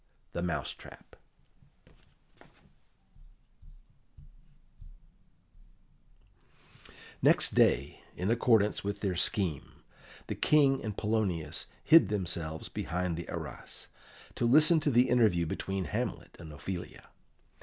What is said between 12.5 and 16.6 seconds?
behind the arras, to listen to the interview between Hamlet and